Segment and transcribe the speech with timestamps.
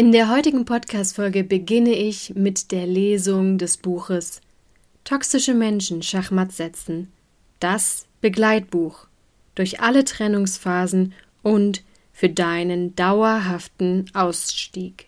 [0.00, 4.40] In der heutigen Podcast-Folge beginne ich mit der Lesung des Buches
[5.04, 7.12] Toxische Menschen Schachmatt setzen.
[7.58, 9.08] Das Begleitbuch
[9.54, 11.84] durch alle Trennungsphasen und
[12.14, 15.04] für deinen dauerhaften Ausstieg.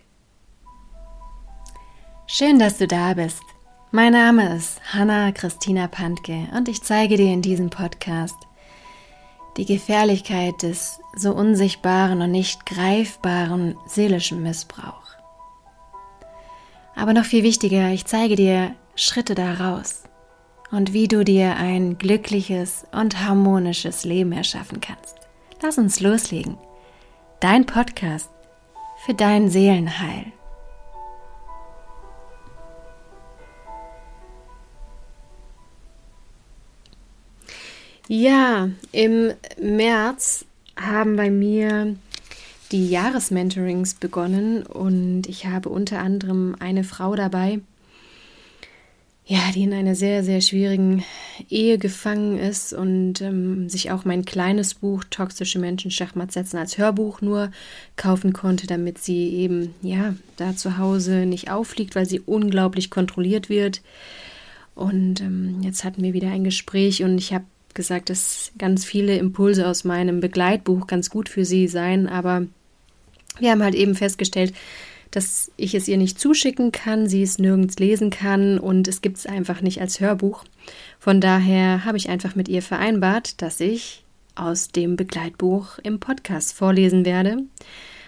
[2.27, 3.41] Schön, dass du da bist.
[3.93, 8.37] Mein Name ist Hanna Christina Pantke und ich zeige dir in diesem Podcast
[9.57, 15.03] die Gefährlichkeit des so unsichtbaren und nicht greifbaren seelischen Missbrauch.
[16.95, 20.05] Aber noch viel wichtiger, ich zeige dir Schritte daraus
[20.71, 25.17] und wie du dir ein glückliches und harmonisches Leben erschaffen kannst.
[25.63, 26.59] Lass uns loslegen.
[27.41, 28.31] Dein Podcast
[29.05, 30.33] für dein Seelenheil.
[38.09, 40.45] Ja, im März
[40.77, 41.97] haben bei mir
[42.73, 47.61] die Jahresmentorings begonnen und ich habe unter anderem eine Frau dabei,
[49.25, 51.05] ja, die in einer sehr, sehr schwierigen
[51.49, 56.77] Ehe gefangen ist und ähm, sich auch mein kleines Buch Toxische Menschen Schachmatt setzen als
[56.77, 57.53] Hörbuch nur
[57.97, 63.49] kaufen konnte, damit sie eben, ja, da zu Hause nicht auffliegt, weil sie unglaublich kontrolliert
[63.49, 63.81] wird.
[64.75, 69.17] Und ähm, jetzt hatten wir wieder ein Gespräch und ich habe gesagt, dass ganz viele
[69.17, 72.47] Impulse aus meinem Begleitbuch ganz gut für sie seien, aber
[73.39, 74.53] wir haben halt eben festgestellt,
[75.11, 79.19] dass ich es ihr nicht zuschicken kann, sie es nirgends lesen kann und es gibt
[79.19, 80.45] es einfach nicht als Hörbuch.
[80.99, 86.55] Von daher habe ich einfach mit ihr vereinbart, dass ich aus dem Begleitbuch im Podcast
[86.55, 87.43] vorlesen werde,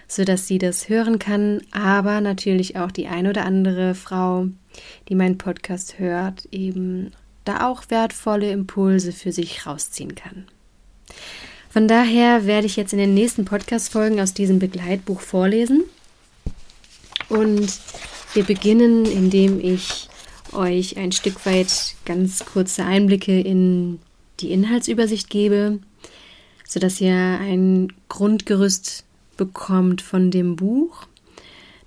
[0.07, 4.47] sodass sie das hören kann, aber natürlich auch die ein oder andere Frau,
[5.07, 7.11] die meinen Podcast hört, eben
[7.45, 10.45] da auch wertvolle Impulse für sich rausziehen kann.
[11.69, 15.83] Von daher werde ich jetzt in den nächsten Podcast-Folgen aus diesem Begleitbuch vorlesen.
[17.29, 17.79] Und
[18.33, 20.09] wir beginnen, indem ich
[20.53, 23.99] euch ein Stück weit ganz kurze Einblicke in
[24.39, 25.79] die Inhaltsübersicht gebe,
[26.65, 29.03] sodass ihr ein Grundgerüst
[29.37, 31.07] bekommt von dem Buch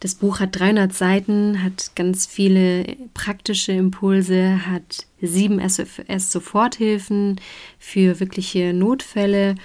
[0.00, 7.40] das Buch hat 300 Seiten, hat ganz viele praktische Impulse, hat sieben SOS-Soforthilfen
[7.78, 9.56] für wirkliche Notfälle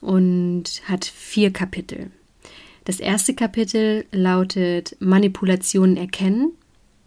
[0.00, 2.10] und hat vier Kapitel.
[2.84, 6.52] Das erste Kapitel lautet Manipulationen erkennen.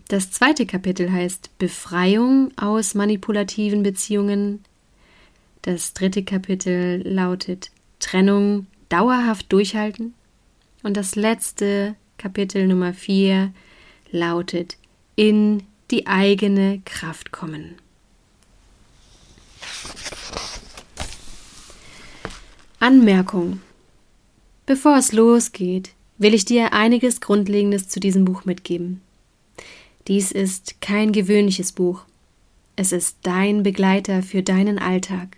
[0.08, 4.64] Das zweite Kapitel heißt Befreiung aus manipulativen Beziehungen.
[5.62, 10.14] Das dritte Kapitel lautet Trennung dauerhaft durchhalten.
[10.84, 13.52] Und das letzte Kapitel Nummer 4
[14.12, 14.78] lautet
[15.16, 17.78] In die eigene Kraft kommen.
[22.80, 23.60] Anmerkung.
[24.68, 29.02] Bevor es losgeht, will ich dir einiges Grundlegendes zu diesem Buch mitgeben.
[30.08, 32.04] Dies ist kein gewöhnliches Buch.
[32.76, 35.38] Es ist dein Begleiter für deinen Alltag.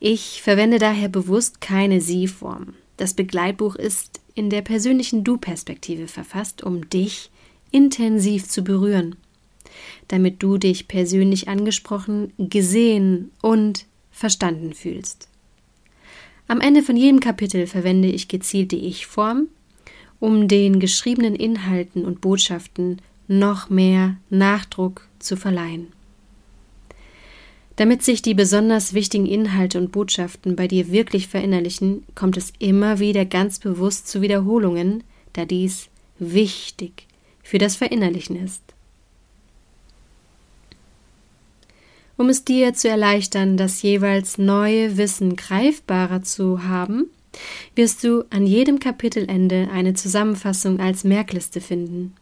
[0.00, 2.72] Ich verwende daher bewusst keine Sie-Form.
[2.96, 7.30] Das Begleitbuch ist in der persönlichen Du-Perspektive verfasst, um dich
[7.70, 9.16] intensiv zu berühren,
[10.08, 15.28] damit du dich persönlich angesprochen, gesehen und verstanden fühlst.
[16.46, 19.48] Am Ende von jedem Kapitel verwende ich gezielt die Ich-Form,
[20.20, 25.93] um den geschriebenen Inhalten und Botschaften noch mehr Nachdruck zu verleihen.
[27.76, 33.00] Damit sich die besonders wichtigen Inhalte und Botschaften bei dir wirklich verinnerlichen, kommt es immer
[33.00, 35.02] wieder ganz bewusst zu Wiederholungen,
[35.32, 37.08] da dies wichtig
[37.42, 38.62] für das Verinnerlichen ist.
[42.16, 47.06] Um es dir zu erleichtern, das jeweils neue Wissen greifbarer zu haben,
[47.74, 52.14] wirst du an jedem Kapitelende eine Zusammenfassung als Merkliste finden.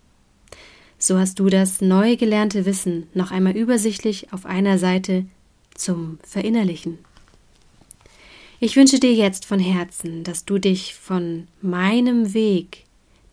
[0.96, 5.26] So hast du das neu gelernte Wissen noch einmal übersichtlich auf einer Seite
[5.74, 6.98] zum Verinnerlichen.
[8.60, 12.84] Ich wünsche dir jetzt von Herzen, dass du dich von meinem Weg,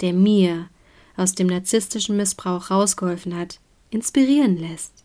[0.01, 0.69] der mir
[1.15, 3.59] aus dem narzisstischen Missbrauch rausgeholfen hat,
[3.91, 5.03] inspirieren lässt.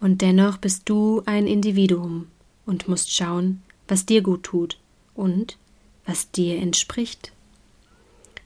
[0.00, 2.28] Und dennoch bist du ein Individuum
[2.64, 4.78] und musst schauen, was dir gut tut
[5.14, 5.58] und
[6.06, 7.32] was dir entspricht.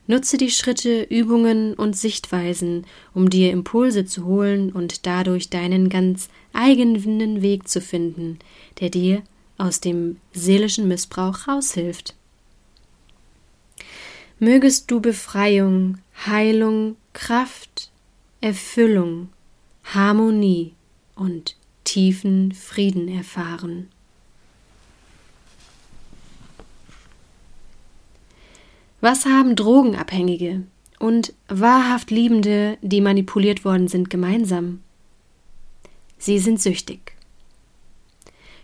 [0.07, 6.27] Nutze die Schritte, Übungen und Sichtweisen, um dir Impulse zu holen und dadurch deinen ganz
[6.53, 8.39] eigenen Weg zu finden,
[8.79, 9.23] der dir
[9.57, 12.15] aus dem seelischen Missbrauch raushilft.
[14.39, 17.91] Mögest du Befreiung, Heilung, Kraft,
[18.41, 19.29] Erfüllung,
[19.83, 20.73] Harmonie
[21.15, 23.89] und tiefen Frieden erfahren.
[29.01, 30.63] Was haben Drogenabhängige
[30.99, 34.82] und wahrhaft Liebende, die manipuliert worden sind, gemeinsam?
[36.23, 37.17] Sie sind süchtig.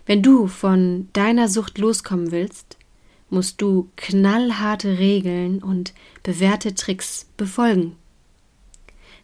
[0.06, 2.78] Wenn du von deiner Sucht loskommen willst,
[3.28, 5.92] musst du knallharte Regeln und
[6.22, 7.96] bewährte Tricks befolgen.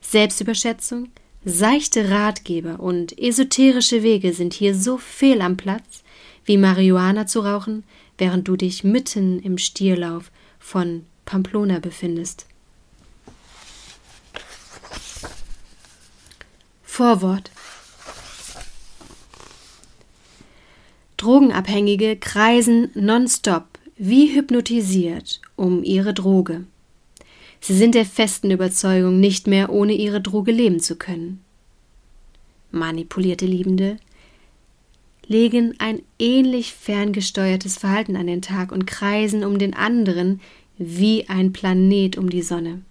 [0.02, 1.08] Selbstüberschätzung,
[1.46, 6.04] seichte Ratgeber und esoterische Wege sind hier so fehl am Platz,
[6.44, 7.84] wie Marihuana zu rauchen,
[8.18, 12.44] während du dich mitten im Stierlauf von Pamplona befindest.
[16.84, 17.50] Vorwort
[21.26, 23.64] Drogenabhängige kreisen nonstop
[23.96, 26.66] wie hypnotisiert um ihre Droge.
[27.58, 31.40] Sie sind der festen Überzeugung, nicht mehr ohne ihre Droge leben zu können.
[32.70, 33.96] Manipulierte Liebende
[35.26, 40.40] legen ein ähnlich ferngesteuertes Verhalten an den Tag und kreisen um den anderen
[40.78, 42.82] wie ein Planet um die Sonne.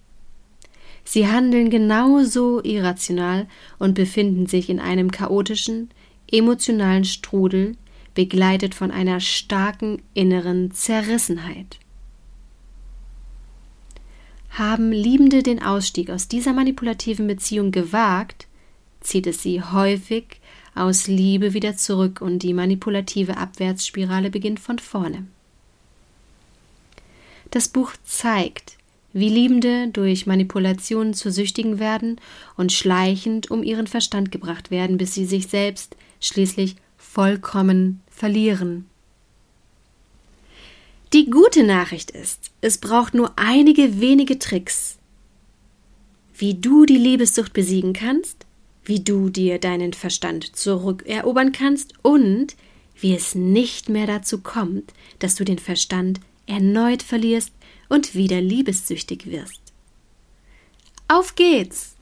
[1.06, 3.48] Sie handeln genauso irrational
[3.80, 5.90] und befinden sich in einem chaotischen,
[6.30, 7.78] emotionalen Strudel,
[8.16, 11.78] begleitet von einer starken inneren Zerrissenheit.
[14.50, 18.48] Haben Liebende den Ausstieg aus dieser manipulativen Beziehung gewagt,
[19.02, 20.40] zieht es sie häufig
[20.74, 25.28] aus Liebe wieder zurück und die manipulative Abwärtsspirale beginnt von vorne.
[27.52, 28.78] Das Buch zeigt,
[29.14, 32.20] wie Liebende durch Manipulationen zu Süchtigen werden
[32.58, 36.76] und schleichend um ihren Verstand gebracht werden, bis sie sich selbst schließlich
[37.16, 38.88] vollkommen verlieren.
[41.14, 44.98] Die gute Nachricht ist, es braucht nur einige wenige Tricks,
[46.38, 48.46] wie du die Liebessucht besiegen kannst,
[48.84, 52.58] wie du dir deinen Verstand zurückerobern kannst und
[53.00, 57.54] wie es nicht mehr dazu kommt, dass du den Verstand erneut verlierst
[57.88, 59.62] und wieder liebessüchtig wirst.
[61.08, 61.96] Auf geht's!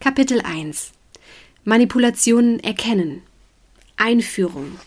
[0.00, 0.90] Kapitel 1
[1.62, 3.22] Manipulationen erkennen
[3.98, 4.78] Einführung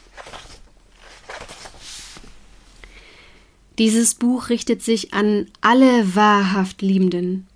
[3.78, 7.48] Dieses Buch richtet sich an alle wahrhaft Liebenden.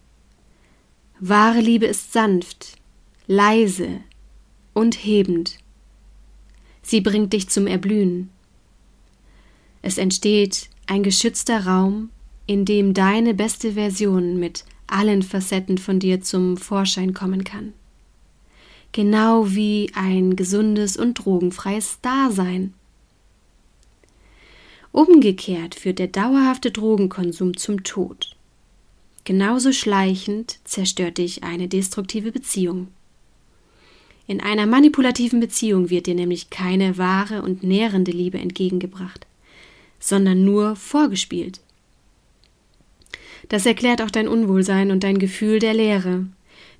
[1.19, 2.77] Wahre Liebe ist sanft,
[3.27, 4.01] leise
[4.73, 5.57] und hebend.
[6.81, 8.29] Sie bringt dich zum Erblühen.
[9.81, 12.09] Es entsteht ein geschützter Raum,
[12.47, 17.73] in dem deine beste Version mit allen Facetten von dir zum Vorschein kommen kann
[18.95, 22.73] genau wie ein gesundes und drogenfreies Dasein.
[24.93, 28.37] Umgekehrt führt der dauerhafte Drogenkonsum zum Tod.
[29.25, 32.87] Genauso schleichend zerstört dich eine destruktive Beziehung.
[34.27, 39.27] In einer manipulativen Beziehung wird dir nämlich keine wahre und nährende Liebe entgegengebracht,
[39.99, 41.59] sondern nur vorgespielt.
[43.49, 46.27] Das erklärt auch dein Unwohlsein und dein Gefühl der Leere,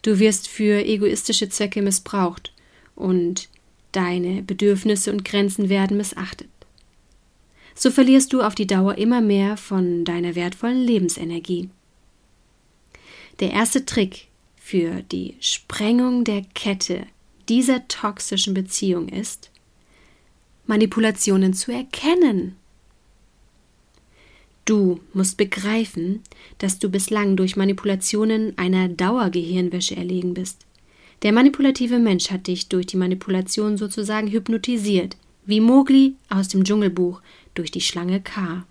[0.05, 2.53] Du wirst für egoistische Zwecke missbraucht
[2.95, 3.49] und
[3.91, 6.47] deine Bedürfnisse und Grenzen werden missachtet.
[7.73, 11.71] So verlierst du auf die Dauer immer mehr von deiner wertvollen Lebensenergie.
[13.39, 17.07] Der erste Trick für die Sprengung der Kette
[17.49, 19.49] dieser toxischen Beziehung ist,
[20.67, 22.57] Manipulationen zu erkennen.
[24.65, 26.23] Du musst begreifen,
[26.57, 30.65] dass du bislang durch Manipulationen einer Dauergehirnwäsche erlegen bist.
[31.21, 37.21] Der manipulative Mensch hat dich durch die Manipulation sozusagen hypnotisiert, wie Mowgli aus dem Dschungelbuch
[37.53, 38.65] durch die Schlange K.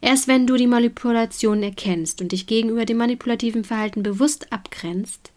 [0.00, 5.32] Erst wenn du die Manipulation erkennst und dich gegenüber dem manipulativen Verhalten bewusst abgrenzt,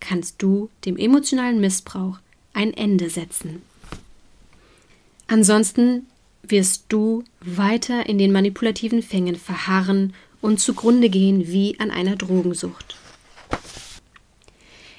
[0.00, 2.18] kannst du dem emotionalen Missbrauch
[2.54, 3.62] ein Ende setzen.
[5.26, 6.06] Ansonsten
[6.48, 12.96] wirst du weiter in den manipulativen Fängen verharren und zugrunde gehen wie an einer Drogensucht.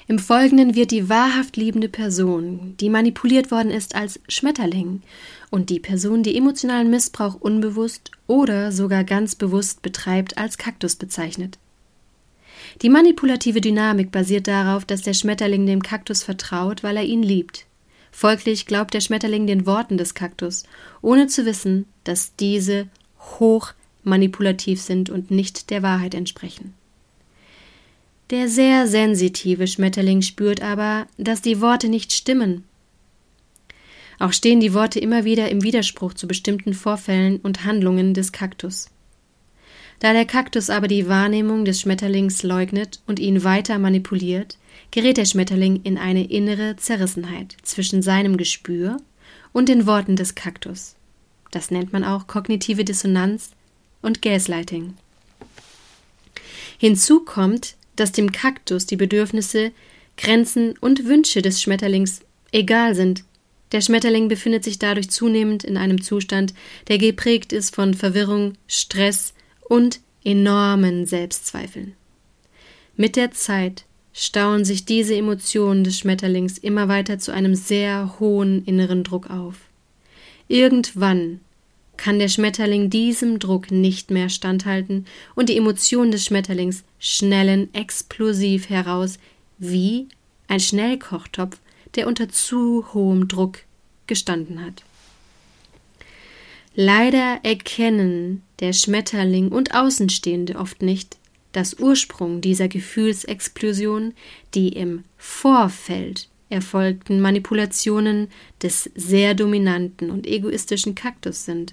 [0.08, 5.02] Im Folgenden wird die wahrhaft liebende Person, die manipuliert worden ist, als Schmetterling
[5.50, 11.58] und die Person, die emotionalen Missbrauch unbewusst oder sogar ganz bewusst betreibt, als Kaktus bezeichnet.
[12.82, 17.66] Die manipulative Dynamik basiert darauf, dass der Schmetterling dem Kaktus vertraut, weil er ihn liebt.
[18.18, 20.64] Folglich glaubt der Schmetterling den Worten des Kaktus,
[21.02, 26.72] ohne zu wissen, dass diese hoch manipulativ sind und nicht der Wahrheit entsprechen.
[28.30, 32.64] Der sehr sensitive Schmetterling spürt aber, dass die Worte nicht stimmen.
[34.18, 38.88] Auch stehen die Worte immer wieder im Widerspruch zu bestimmten Vorfällen und Handlungen des Kaktus.
[40.00, 44.58] Da der Kaktus aber die Wahrnehmung des Schmetterlings leugnet und ihn weiter manipuliert,
[44.90, 48.98] gerät der Schmetterling in eine innere Zerrissenheit zwischen seinem Gespür
[49.52, 50.96] und den Worten des Kaktus.
[51.50, 53.52] Das nennt man auch kognitive Dissonanz
[54.02, 54.94] und Gaslighting.
[56.78, 59.72] Hinzu kommt, dass dem Kaktus die Bedürfnisse,
[60.18, 62.20] Grenzen und Wünsche des Schmetterlings
[62.52, 63.24] egal sind.
[63.72, 66.54] Der Schmetterling befindet sich dadurch zunehmend in einem Zustand,
[66.88, 69.34] der geprägt ist von Verwirrung, Stress
[69.68, 71.94] und enormen Selbstzweifeln.
[72.96, 78.64] Mit der Zeit stauen sich diese Emotionen des Schmetterlings immer weiter zu einem sehr hohen
[78.64, 79.56] inneren Druck auf.
[80.48, 81.40] Irgendwann
[81.98, 88.70] kann der Schmetterling diesem Druck nicht mehr standhalten und die Emotionen des Schmetterlings schnellen explosiv
[88.70, 89.18] heraus
[89.58, 90.08] wie
[90.48, 91.58] ein Schnellkochtopf,
[91.94, 93.60] der unter zu hohem Druck
[94.06, 94.84] gestanden hat.
[96.78, 101.16] Leider erkennen der Schmetterling und Außenstehende oft nicht,
[101.52, 104.12] dass Ursprung dieser Gefühlsexplosion
[104.52, 108.28] die im Vorfeld erfolgten Manipulationen
[108.62, 111.72] des sehr dominanten und egoistischen Kaktus sind,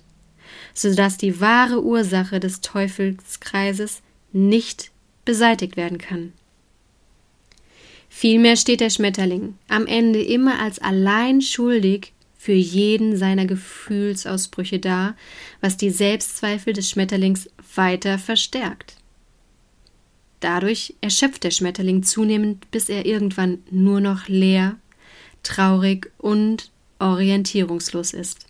[0.73, 4.91] so dass die wahre Ursache des Teufelskreises nicht
[5.25, 6.31] beseitigt werden kann.
[8.07, 15.15] Vielmehr steht der Schmetterling am Ende immer als allein schuldig für jeden seiner Gefühlsausbrüche da,
[15.61, 18.97] was die Selbstzweifel des Schmetterlings weiter verstärkt.
[20.41, 24.75] Dadurch erschöpft der Schmetterling zunehmend, bis er irgendwann nur noch leer,
[25.43, 26.69] traurig und
[26.99, 28.45] orientierungslos ist.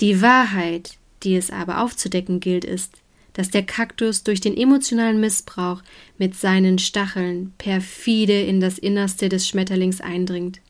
[0.00, 3.02] Die Wahrheit, die es aber aufzudecken gilt, ist,
[3.34, 5.82] dass der Kaktus durch den emotionalen Missbrauch
[6.16, 10.62] mit seinen Stacheln perfide in das Innerste des Schmetterlings eindringt.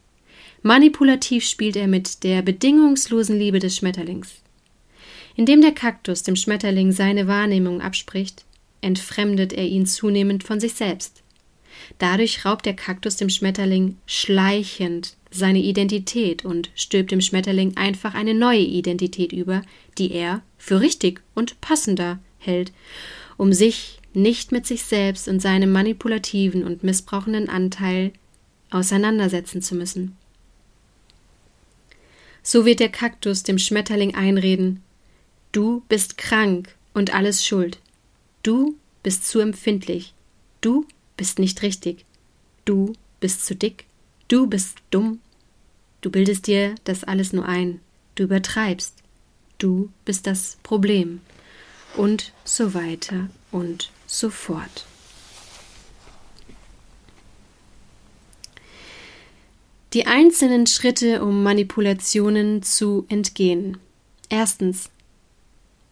[0.63, 4.43] Manipulativ spielt er mit der bedingungslosen Liebe des Schmetterlings.
[5.37, 8.45] Indem der Kaktus dem Schmetterling seine Wahrnehmung abspricht,
[8.81, 11.23] entfremdet er ihn zunehmend von sich selbst.
[11.99, 18.35] Dadurch raubt der Kaktus dem Schmetterling schleichend seine Identität und stülpt dem Schmetterling einfach eine
[18.35, 19.63] neue Identität über,
[19.97, 22.73] die er für richtig und passender hält,
[23.37, 28.13] um sich nicht mit sich selbst und seinem manipulativen und missbrauchenden Anteil
[28.71, 30.18] auseinandersetzen zu müssen.
[32.43, 34.83] So wird der Kaktus dem Schmetterling einreden
[35.53, 37.79] Du bist krank und alles schuld.
[38.43, 40.15] Du bist zu empfindlich.
[40.61, 42.05] Du bist nicht richtig.
[42.65, 43.87] Du bist zu dick.
[44.29, 45.21] Du bist dumm.
[46.01, 47.81] Du bildest dir das alles nur ein.
[48.15, 48.95] Du übertreibst.
[49.57, 51.23] Du bist das Problem.
[51.97, 54.85] Und so weiter und so fort.
[59.95, 63.79] Die einzelnen Schritte, um Manipulationen zu entgehen.
[64.29, 64.91] Erstens.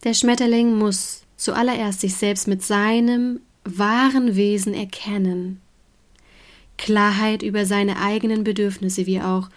[0.03, 5.61] Der Schmetterling muss zuallererst sich selbst mit seinem wahren Wesen erkennen.
[6.77, 9.49] Klarheit über seine eigenen Bedürfnisse wie auch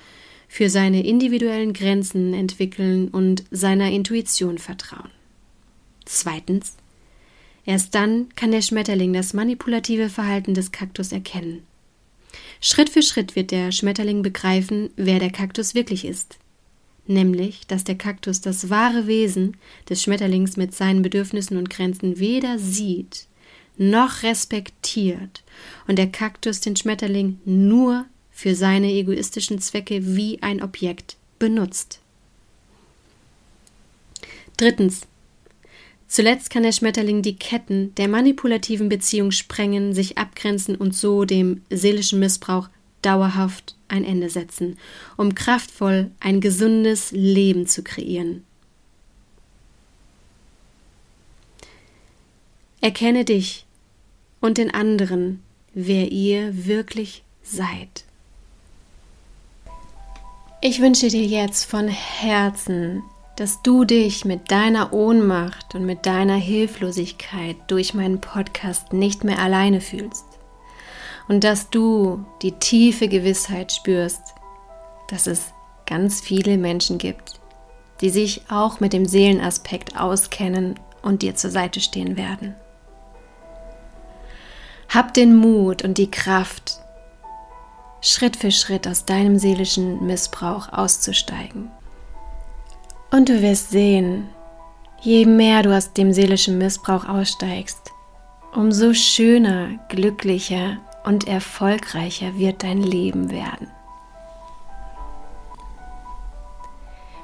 [0.49, 5.11] für seine individuellen Grenzen entwickeln und seiner Intuition vertrauen.
[6.07, 6.77] Zweitens.
[7.67, 11.63] Erst dann kann der Schmetterling das manipulative Verhalten des Kaktus erkennen.
[12.61, 16.39] Schritt für Schritt wird der Schmetterling begreifen, wer der Kaktus wirklich ist
[17.11, 19.57] nämlich dass der Kaktus das wahre Wesen
[19.89, 23.27] des Schmetterlings mit seinen Bedürfnissen und Grenzen weder sieht
[23.77, 25.43] noch respektiert
[25.87, 32.01] und der Kaktus den Schmetterling nur für seine egoistischen Zwecke wie ein Objekt benutzt.
[34.57, 35.07] Drittens.
[36.11, 41.63] Zuletzt kann der Schmetterling die Ketten der manipulativen Beziehung sprengen, sich abgrenzen und so dem
[41.71, 42.69] seelischen Missbrauch
[43.01, 44.77] dauerhaft ein Ende setzen,
[45.17, 48.45] um kraftvoll ein gesundes Leben zu kreieren.
[52.81, 53.65] Erkenne dich
[54.41, 55.41] und den anderen,
[55.75, 58.03] wer ihr wirklich seid.
[60.61, 63.05] Ich wünsche dir jetzt von Herzen,
[63.41, 69.39] dass du dich mit deiner Ohnmacht und mit deiner Hilflosigkeit durch meinen Podcast nicht mehr
[69.39, 70.27] alleine fühlst
[71.27, 74.21] und dass du die tiefe Gewissheit spürst,
[75.09, 75.55] dass es
[75.87, 77.41] ganz viele Menschen gibt,
[78.03, 82.55] die sich auch mit dem Seelenaspekt auskennen und dir zur Seite stehen werden.
[84.91, 86.79] Hab den Mut und die Kraft,
[88.03, 91.71] Schritt für Schritt aus deinem seelischen Missbrauch auszusteigen.
[93.11, 94.29] Und du wirst sehen,
[95.01, 97.91] je mehr du aus dem seelischen Missbrauch aussteigst,
[98.55, 103.69] umso schöner, glücklicher und erfolgreicher wird dein Leben werden.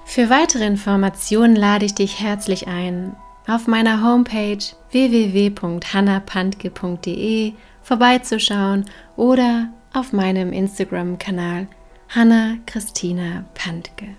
[0.04, 3.14] Für weitere Informationen lade ich dich herzlich ein,
[3.46, 7.52] auf meiner Homepage www.hannapantke.de
[7.82, 11.66] vorbeizuschauen oder auf meinem Instagram-Kanal
[12.08, 14.16] Hanna Christina Pantke.